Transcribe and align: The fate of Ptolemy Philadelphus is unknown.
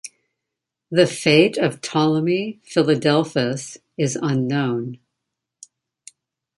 The 0.89 1.05
fate 1.05 1.57
of 1.59 1.79
Ptolemy 1.79 2.59
Philadelphus 2.63 3.77
is 3.99 4.17
unknown. 4.19 4.97